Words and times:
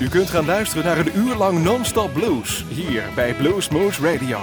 U 0.00 0.08
kunt 0.08 0.30
gaan 0.30 0.44
luisteren 0.44 0.84
naar 0.84 0.98
een 0.98 1.16
uur 1.16 1.34
lang 1.34 1.62
non-stop 1.62 2.12
blues 2.12 2.64
hier 2.68 3.02
bij 3.14 3.34
Blues 3.34 3.68
Moose 3.68 4.12
Radio. 4.12 4.38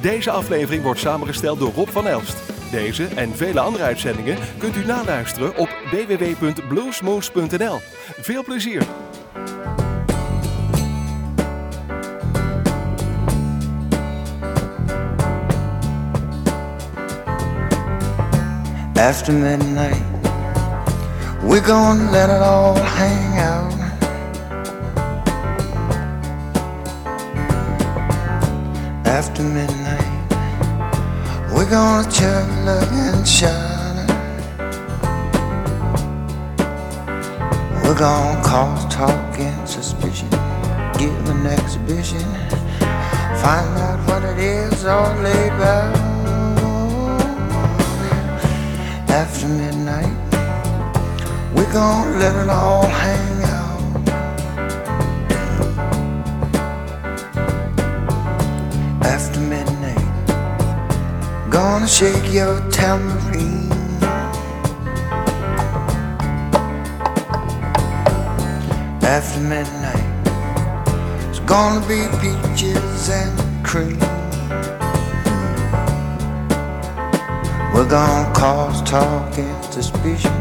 Deze 0.00 0.30
aflevering 0.30 0.82
wordt 0.82 1.00
samengesteld 1.00 1.58
door 1.58 1.72
Rob 1.72 1.88
van 1.88 2.06
Elst. 2.06 2.36
Deze 2.70 3.04
en 3.04 3.36
vele 3.36 3.60
andere 3.60 3.84
uitzendingen 3.84 4.38
kunt 4.58 4.76
u 4.76 4.84
naluisteren 4.84 5.56
op 5.56 5.68
www.bluesmoose.nl. 5.90 7.80
Veel 8.20 8.44
plezier! 8.44 8.82
After 18.94 19.34
midnight, 19.34 20.02
we're 21.42 21.64
gonna 21.64 22.10
let 22.10 22.28
it 22.28 22.42
all 22.42 22.78
hang 22.78 23.38
out. 23.38 23.65
After 29.16 29.42
midnight, 29.44 30.28
we're 31.50 31.70
gonna 31.70 32.06
chug, 32.10 32.46
look, 32.66 32.92
and 32.92 33.26
shine. 33.26 34.06
We're 37.82 37.98
gonna 37.98 38.42
cause 38.44 38.84
talk 38.94 39.38
and 39.38 39.66
suspicion, 39.66 40.28
give 40.98 41.16
an 41.30 41.46
exhibition, 41.46 42.26
find 43.40 43.72
out 43.86 44.06
what 44.06 44.22
it 44.22 44.38
is 44.38 44.84
all 44.84 45.10
about 45.18 45.96
after 49.08 49.48
midnight. 49.48 50.14
We're 51.54 51.72
gonna 51.72 52.18
let 52.18 52.36
it 52.36 52.50
all 52.50 52.84
hang 52.84 53.35
shake 61.88 62.32
your 62.32 62.60
tambourine. 62.70 63.70
After 69.02 69.40
midnight, 69.40 70.04
it's 71.28 71.38
gonna 71.40 71.80
be 71.86 72.08
peaches 72.20 73.08
and 73.08 73.64
cream. 73.64 74.00
We're 77.72 77.88
gonna 77.88 78.32
cause 78.34 78.82
talk 78.82 79.38
and 79.38 79.64
suspicion, 79.72 80.34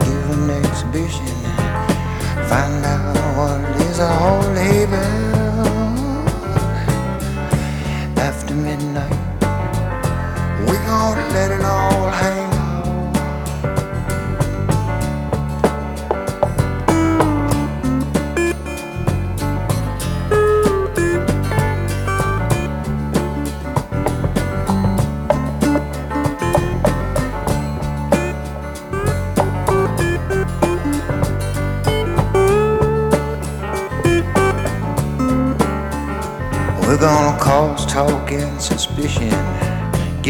give 0.00 0.30
an 0.30 0.50
exhibition, 0.50 1.26
find 2.50 2.84
out 2.84 3.16
what 3.38 3.80
is 3.80 3.98
a 4.00 4.10
all 4.20 4.42
about. 4.84 5.20
After 8.18 8.54
midnight, 8.54 9.19
we're 10.70 10.86
gonna 10.86 11.28
let 11.32 11.50
it 11.50 11.64
all 11.64 12.08
hang 12.10 12.49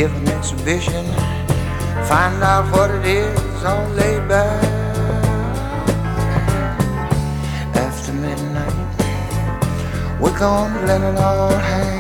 give 0.01 0.17
an 0.17 0.29
exhibition, 0.29 1.05
find 2.09 2.43
out 2.43 2.65
what 2.73 2.91
it 2.91 3.05
is 3.05 3.65
all 3.65 3.87
laid. 3.99 4.31
After 7.85 8.15
midnight, 8.15 8.79
we're 10.19 10.39
gonna 10.39 10.87
let 10.87 11.03
it 11.03 11.19
all 11.19 11.51
hang 11.51 12.00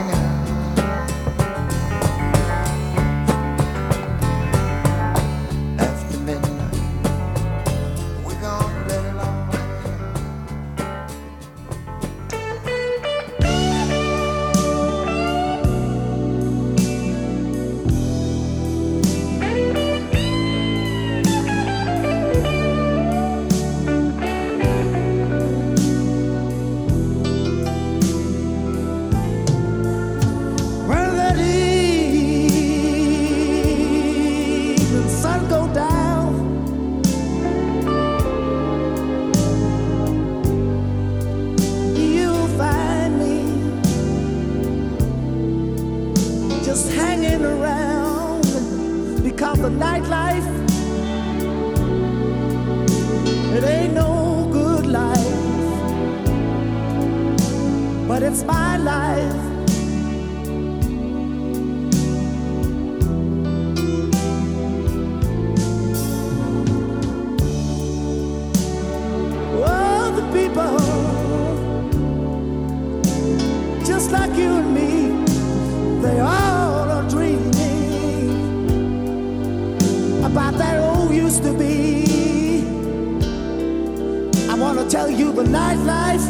To 84.60 84.88
tell 84.88 85.10
you 85.10 85.32
the 85.32 85.42
nightlife, 85.42 86.26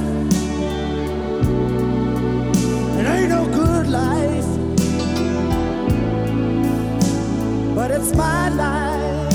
it 2.98 3.06
ain't 3.06 3.28
no 3.28 3.44
good 3.46 3.86
life, 3.86 4.46
but 7.76 7.90
it's 7.92 8.14
my 8.14 8.48
life. 8.48 9.32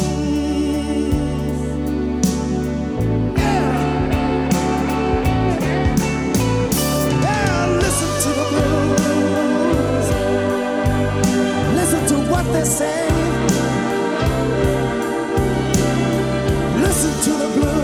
Yeah, 7.22 7.66
listen 7.84 8.12
to 8.24 8.30
the 8.40 8.46
blues. 8.52 10.08
Listen 11.76 12.02
to 12.08 12.16
what 12.32 12.46
they 12.52 12.66
say. 12.66 13.08
Listen 16.82 17.14
to 17.24 17.32
the 17.40 17.48
blues. 17.54 17.75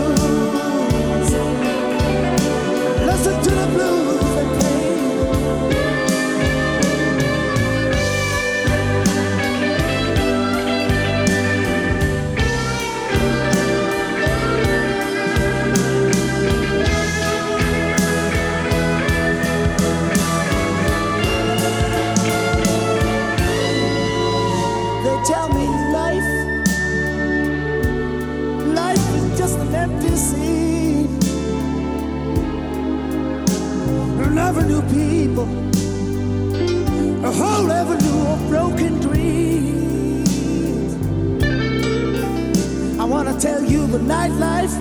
The 43.92 43.98
nightlife, 43.98 44.74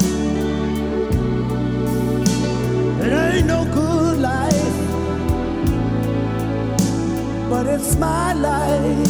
It 3.05 3.11
ain't 3.11 3.45
no 3.45 3.65
good 3.65 4.19
life, 4.19 4.77
but 7.49 7.65
it's 7.67 7.97
my 7.97 8.31
life. 8.31 9.09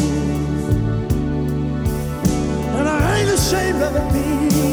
And 2.78 2.90
I 2.90 3.20
ain't 3.20 3.30
ashamed 3.30 3.82
of 3.84 3.96
it 3.96 4.12
being 4.12 4.71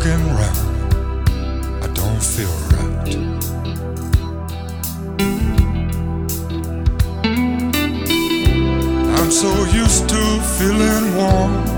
walking 0.00 0.26
round, 0.34 1.84
I 1.84 1.88
don't 1.92 2.22
feel 2.22 2.48
right. 2.72 3.16
I'm 9.18 9.30
so 9.30 9.64
used 9.64 10.08
to 10.08 10.40
feeling 10.58 11.16
warm. 11.16 11.69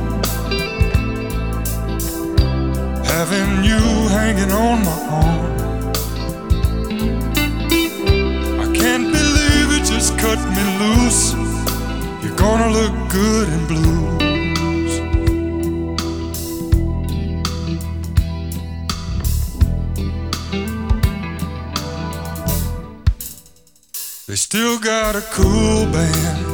still 24.73 24.81
got 24.81 25.17
a 25.17 25.21
cool 25.33 25.85
band 25.93 26.47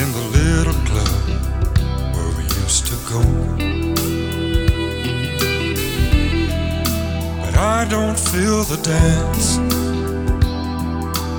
in 0.00 0.10
the 0.12 0.24
little 0.32 0.80
club 0.88 1.24
where 2.14 2.30
we 2.36 2.42
used 2.62 2.86
to 2.86 2.96
go. 3.08 3.22
But 7.42 7.54
I 7.56 7.86
don't 7.88 8.18
feel 8.18 8.64
the 8.64 8.78
dance 8.82 9.56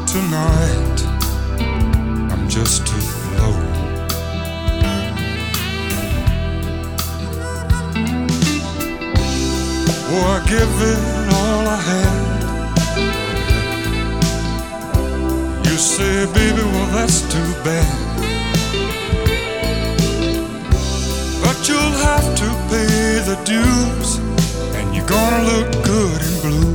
tonight. 0.10 1.00
I'm 2.32 2.48
just 2.48 2.88
too 2.88 3.08
low. 3.38 3.58
Oh, 10.12 10.24
I 10.34 10.40
give 10.48 10.82
it 10.92 11.34
all 11.34 11.68
I 11.68 11.82
have. 11.82 12.05
say, 15.96 16.26
baby, 16.34 16.62
well, 16.62 16.92
that's 16.92 17.22
too 17.32 17.52
bad. 17.64 17.88
But 21.42 21.58
you'll 21.70 21.98
have 22.10 22.28
to 22.42 22.48
pay 22.70 23.24
the 23.30 23.38
dues, 23.46 24.18
and 24.76 24.94
you're 24.94 25.08
gonna 25.08 25.44
look 25.52 25.72
good 25.86 26.22
in 26.22 26.34
blue. 26.42 26.75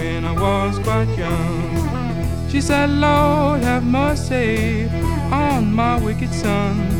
when 0.00 0.24
I 0.24 0.32
was 0.32 0.78
quite 0.78 1.10
young. 1.18 2.48
She 2.50 2.60
said, 2.60 2.88
Lord, 2.88 3.60
have 3.62 3.84
mercy 3.84 4.88
on 5.30 5.72
my 5.74 5.94
wicked 6.00 6.32
son. 6.32 6.99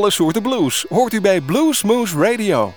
alle 0.00 0.10
soorten 0.10 0.42
blues. 0.42 0.86
Hoort 0.88 1.12
u 1.12 1.20
bij 1.20 1.40
Blues 1.40 1.82
Moose 1.82 2.18
Radio. 2.18 2.74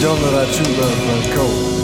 don't 0.00 0.22
let 0.22 0.34
our 0.34 0.52
true 0.52 0.74
love 0.74 1.08
run 1.08 1.36
cold. 1.36 1.77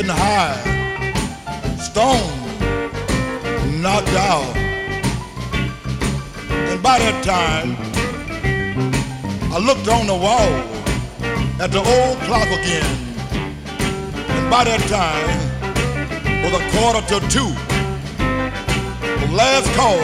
taken 0.00 0.16
high, 0.16 0.56
stoned, 1.76 2.32
knocked 3.82 4.08
out. 4.08 4.56
And 6.50 6.82
by 6.82 6.98
that 6.98 7.22
time, 7.22 7.76
I 9.52 9.58
looked 9.58 9.88
on 9.88 10.06
the 10.06 10.14
wall 10.14 10.48
at 11.60 11.70
the 11.70 11.80
old 11.80 12.18
clock 12.20 12.46
again. 12.46 12.96
And 14.12 14.50
by 14.50 14.64
that 14.64 14.80
time, 14.88 15.28
was 16.44 16.54
a 16.54 16.62
quarter 16.72 17.02
to 17.08 17.20
two. 17.28 17.52
The 19.20 19.32
last 19.34 19.68
call 19.76 20.00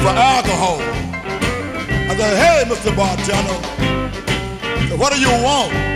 for 0.00 0.14
alcohol. 0.16 0.80
I 2.08 2.16
said, 2.16 2.36
hey, 2.38 2.64
Mr. 2.72 2.96
Bartender, 2.96 3.58
what 4.96 5.12
do 5.12 5.20
you 5.20 5.30
want? 5.44 5.91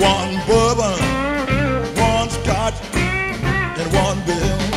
one 0.00 0.34
bourbon, 0.46 0.98
one 1.96 2.30
scotch, 2.30 2.74
and 2.94 3.92
one 3.92 4.24
bill. 4.24 4.67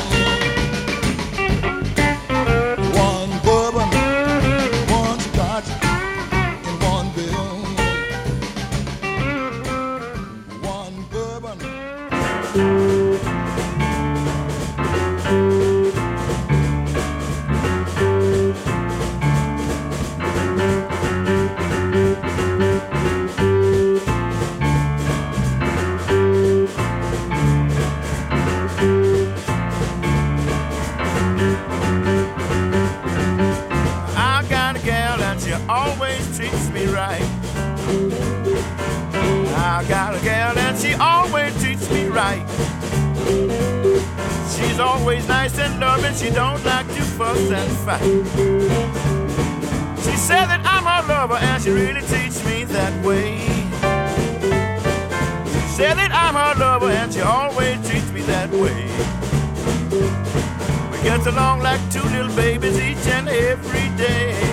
We 60.91 60.97
get 61.03 61.25
along 61.27 61.61
like 61.61 61.81
two 61.91 62.03
little 62.03 62.35
babies 62.35 62.77
each 62.79 63.07
and 63.07 63.27
every 63.29 63.89
day. 63.97 64.50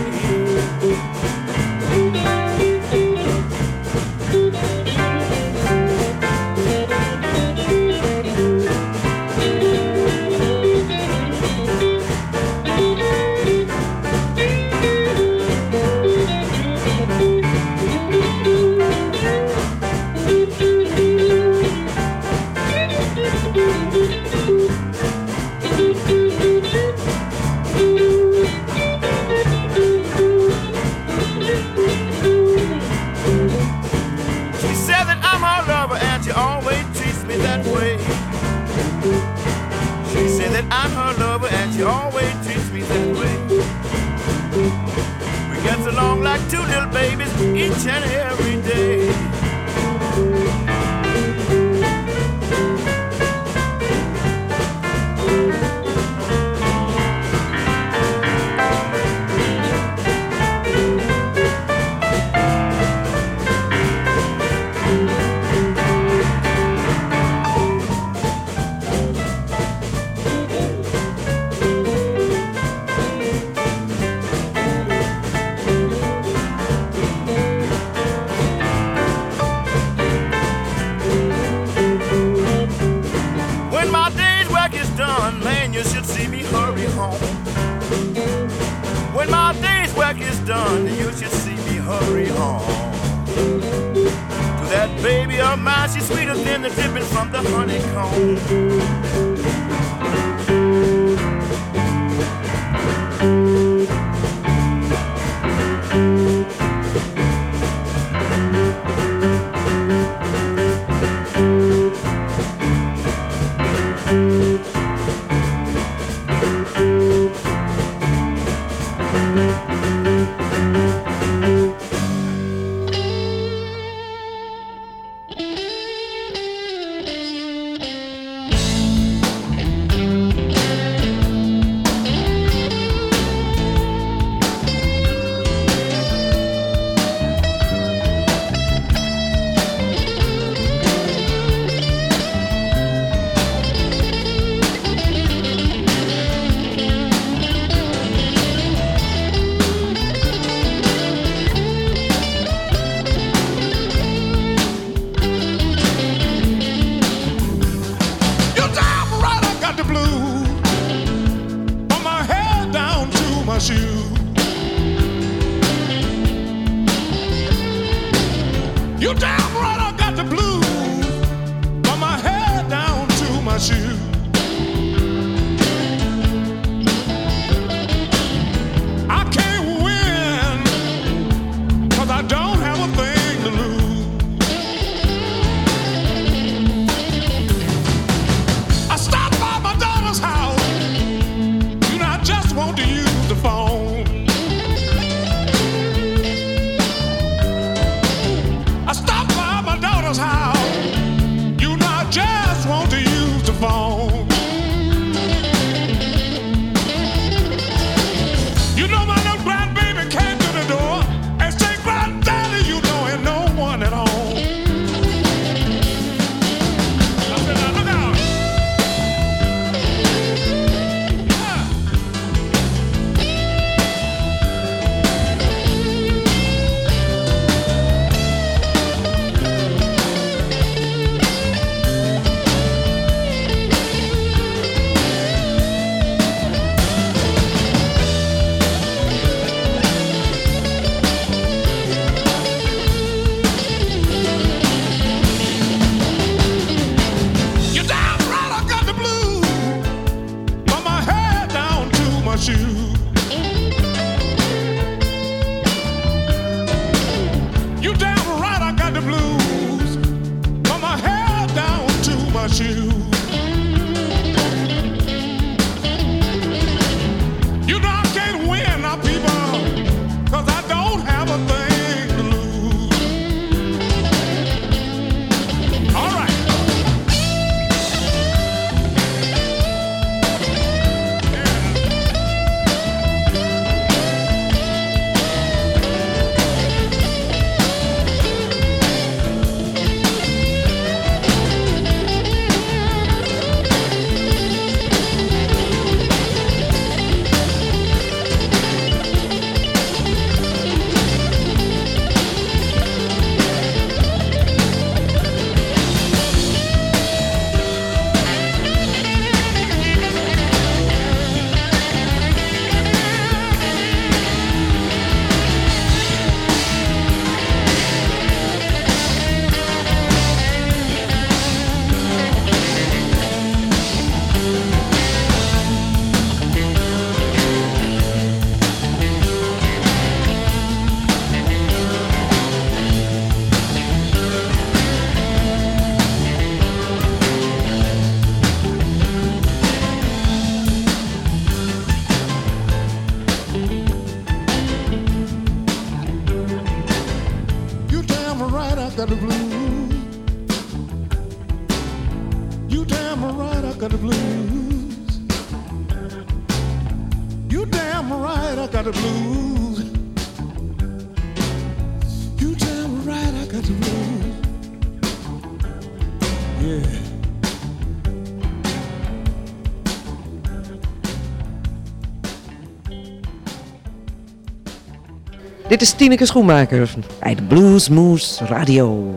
Dit 375.69 375.83
is 375.83 375.92
Tineke 375.92 376.27
Schoenmaker 376.27 376.90
bij 377.21 377.35
de 377.35 377.42
Blues 377.42 377.88
Moose 377.88 378.44
Radio. 378.44 379.14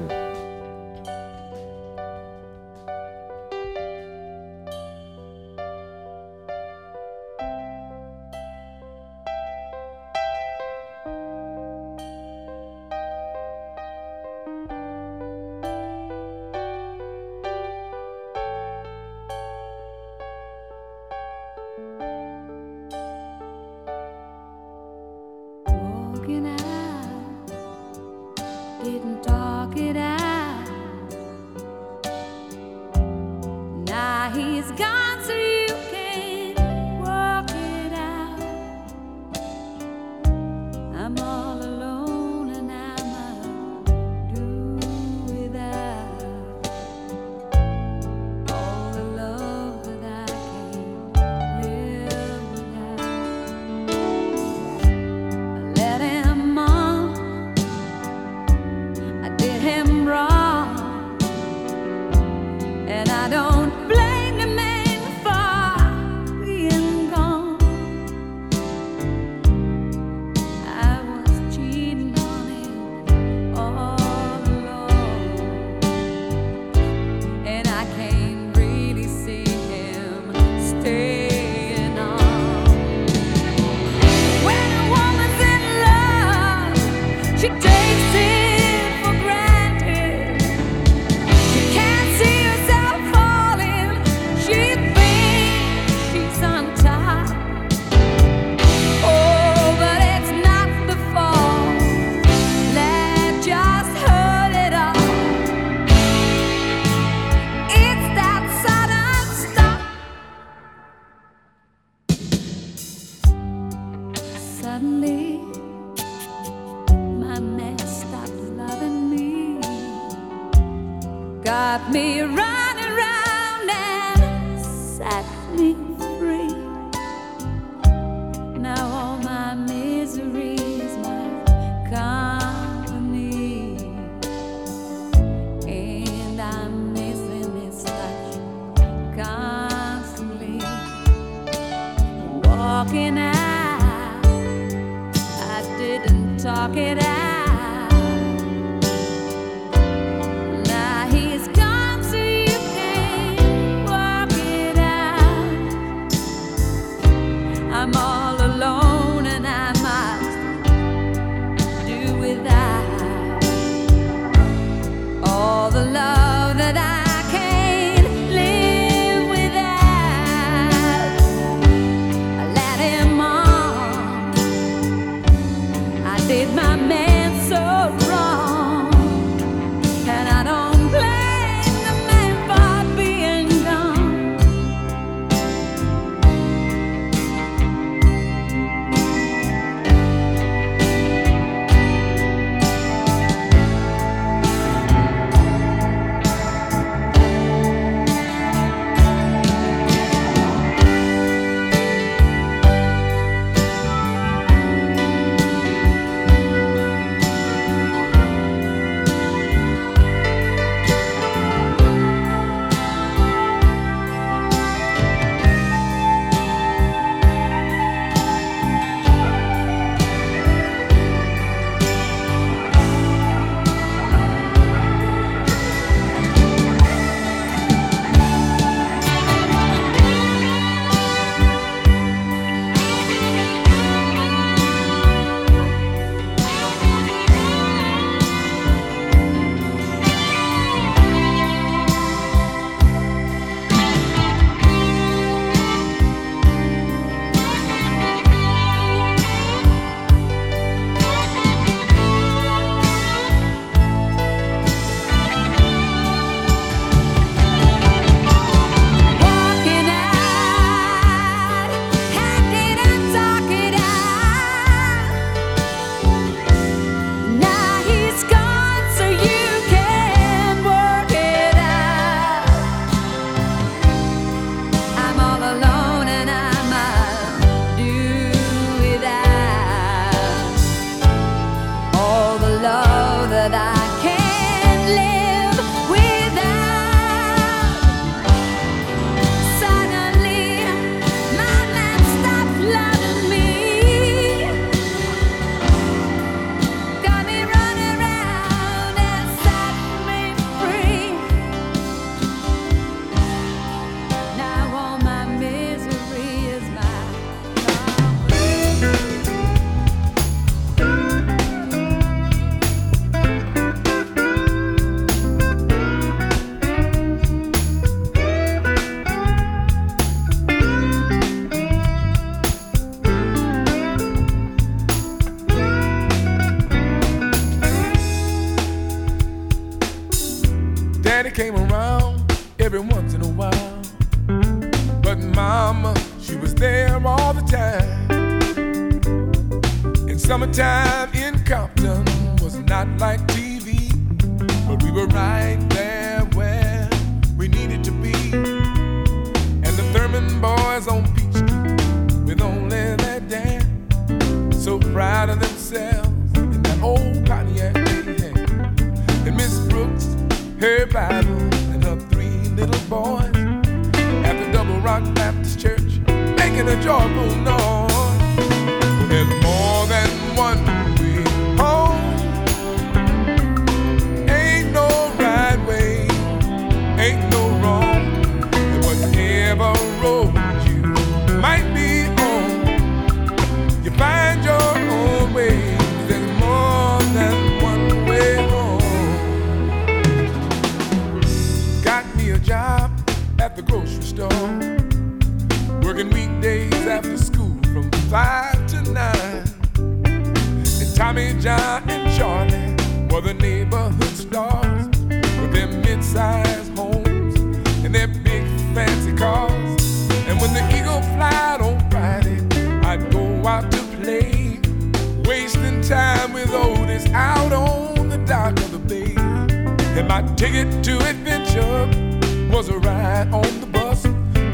ticket 420.62 420.84
to 420.84 420.98
adventure 421.08 422.52
was 422.52 422.70
a 422.70 422.78
ride 422.80 423.28
on 423.34 423.60
the 423.60 423.68
bus. 423.68 424.04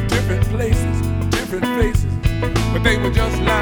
Different 0.09 0.45
places, 0.49 1.01
different 1.29 1.65
faces, 1.65 2.05
but 2.73 2.83
they 2.83 2.97
were 2.97 3.11
just 3.11 3.41
like. 3.41 3.56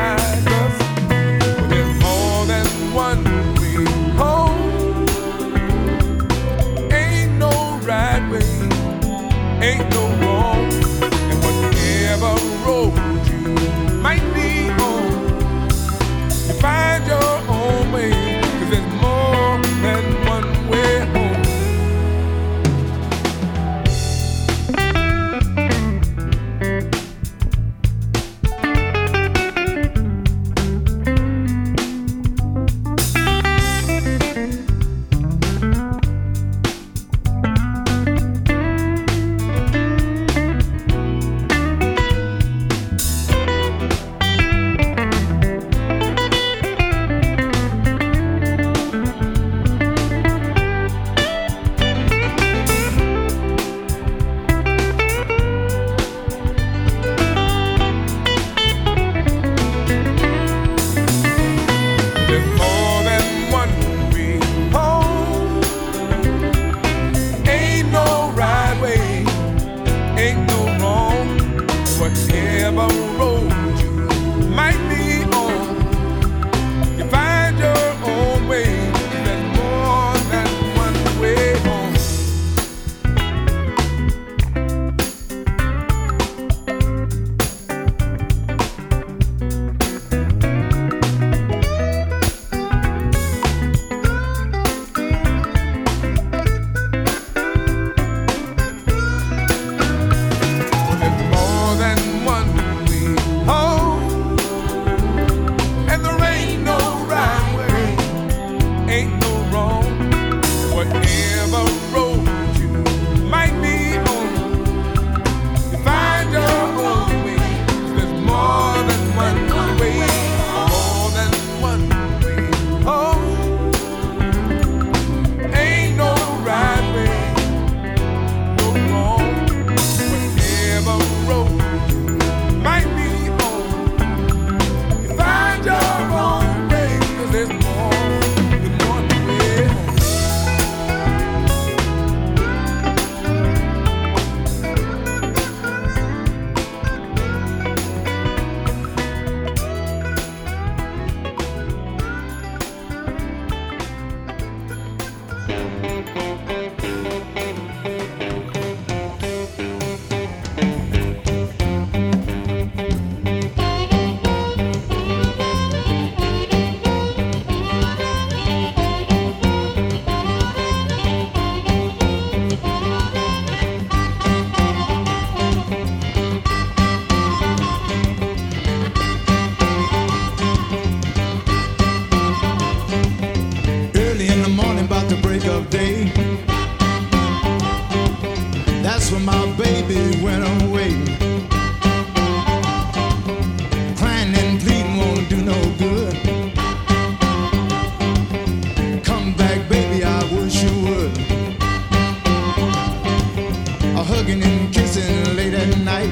hugging 204.26 204.44
and 204.44 204.74
kissing 204.74 205.36
late 205.36 205.54
at 205.54 205.78
night. 205.80 206.10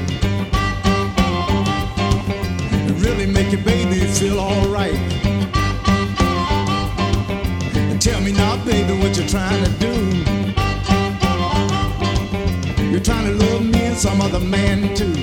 And 2.72 3.00
really 3.00 3.26
make 3.26 3.50
your 3.50 3.62
baby 3.62 4.06
feel 4.06 4.38
alright. 4.38 4.94
And 7.74 8.00
tell 8.00 8.20
me 8.20 8.32
now, 8.32 8.56
baby, 8.64 8.92
what 9.00 9.16
you're 9.16 9.26
trying 9.26 9.64
to 9.64 9.70
do. 9.78 9.94
You're 12.90 13.00
trying 13.00 13.26
to 13.26 13.44
love 13.46 13.62
me 13.62 13.80
and 13.86 13.96
some 13.96 14.20
other 14.20 14.40
man 14.40 14.94
too. 14.94 15.14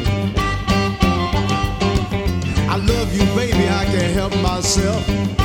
I 2.70 2.76
love 2.76 3.14
you, 3.14 3.26
baby, 3.36 3.70
I 3.70 3.86
can't 3.86 4.14
help 4.14 4.36
myself. 4.42 5.41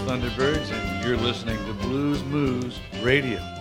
Thunderbirds, 0.00 0.72
and 0.72 1.04
you're 1.04 1.16
listening 1.16 1.58
to 1.66 1.72
Blues 1.74 2.22
Moose 2.24 2.78
Radio. 3.02 3.53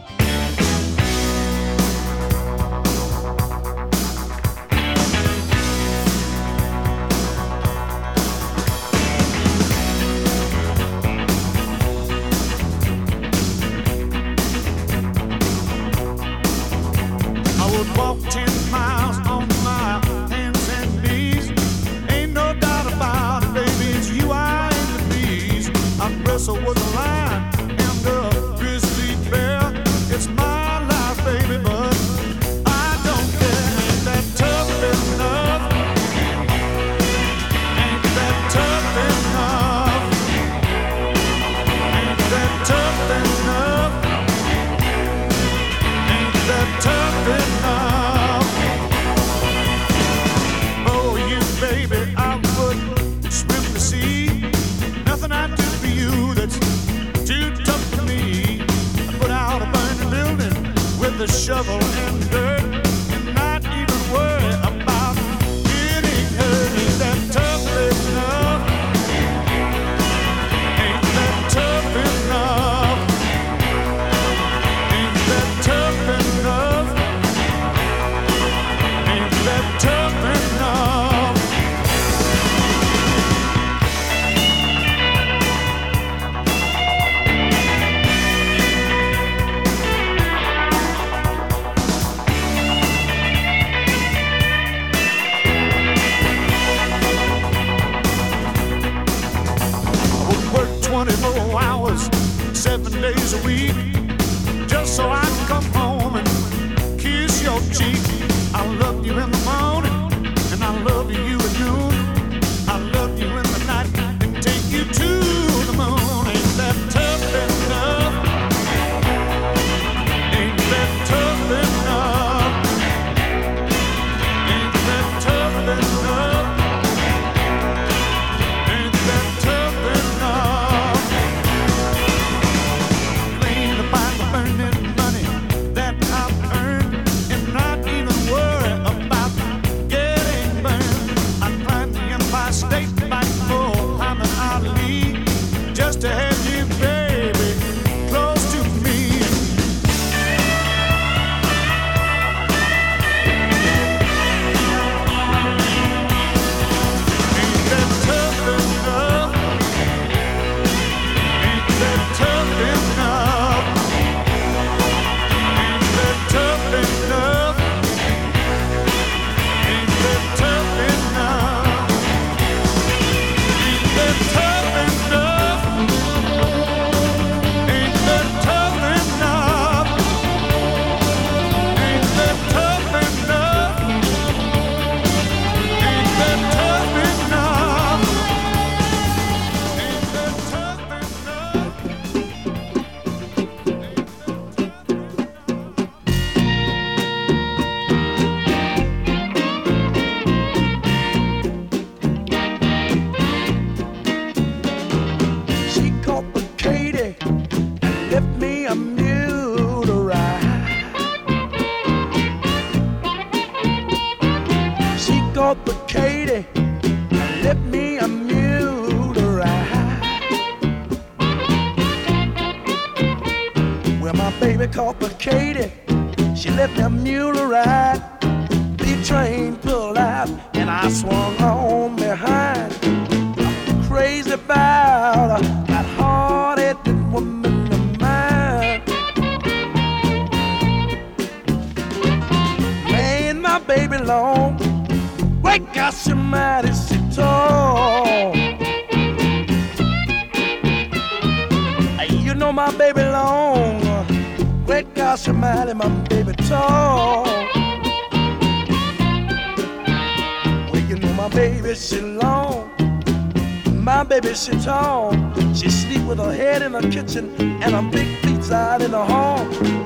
She 264.43 264.51
tall. 264.59 265.13
She 265.53 265.69
sleep 265.69 266.05
with 266.05 266.17
her 266.17 266.33
head 266.33 266.63
in 266.63 266.73
the 266.73 266.81
kitchen 266.81 267.33
and 267.39 267.73
her 267.73 267.91
big 267.91 268.17
feet 268.17 268.51
out 268.51 268.81
in 268.81 268.91
the 268.91 269.05
hall. 269.05 269.39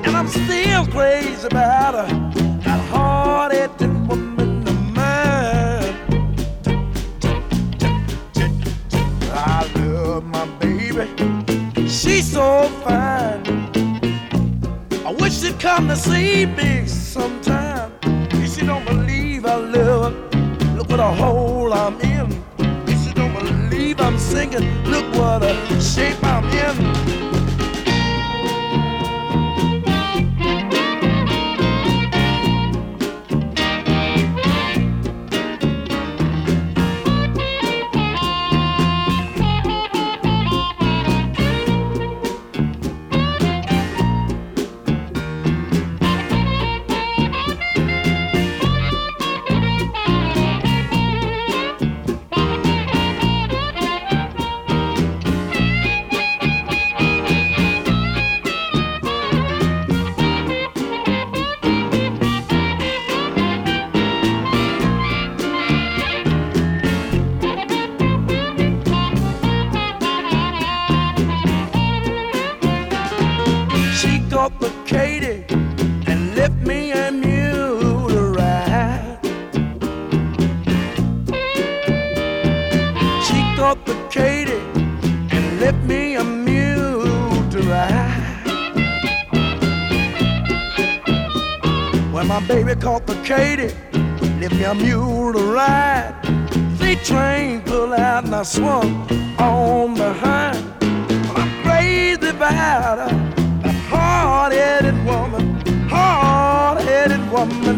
And 0.04 0.16
I'm 0.16 0.26
still 0.26 0.84
crazy 0.88 1.46
about 1.46 1.94
her. 1.94 2.08
That 2.64 2.80
hard-headed 2.90 4.08
woman 4.08 4.66
of 4.66 4.80
mine. 4.96 5.94
I 9.32 9.70
love 9.76 10.24
my 10.24 10.44
baby. 10.58 11.06
She's 11.88 12.32
so 12.32 12.68
fine. 12.82 13.46
I 15.06 15.12
wish 15.20 15.38
she'd 15.40 15.60
come 15.60 15.86
to 15.86 15.94
see 15.94 16.46
me 16.46 16.84
sometime. 16.86 17.92
If 18.02 18.56
she 18.56 18.66
don't 18.66 18.84
believe 18.84 19.46
I 19.46 19.54
love 19.54 20.14
her, 20.14 20.74
look 20.76 20.88
what 20.88 20.98
a 20.98 21.12
hole 21.14 21.72
I'm 21.72 22.00
in. 22.00 22.18
I'm 24.00 24.18
singing, 24.18 24.84
look 24.84 25.06
what 25.14 25.42
a 25.42 25.80
shape 25.80 26.22
I'm 26.22 26.44
in. 26.44 27.27
Left 94.40 94.54
me 94.54 94.64
a 94.64 94.74
mule 94.74 95.32
to 95.32 95.42
ride. 95.52 96.14
The 96.78 96.96
train 97.04 97.60
pulled 97.62 97.92
out 97.92 98.24
and 98.24 98.34
I 98.34 98.42
swung 98.44 99.06
on 99.38 99.94
behind. 99.94 100.64
I'm 101.36 101.62
crazy 101.64 102.28
about 102.28 103.10
her 103.10 103.72
hard-headed 103.90 105.04
woman, 105.04 105.88
hard-headed 105.88 107.30
woman 107.32 107.77